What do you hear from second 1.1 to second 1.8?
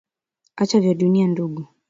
ndugu.